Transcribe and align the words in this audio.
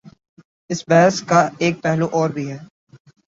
اس 0.69 0.79
بحث 0.87 1.15
کا 1.23 1.39
ایک 1.59 1.75
پہلو 1.81 2.07
اور 2.11 2.29
بھی 2.29 2.45
ہے۔ 2.51 2.57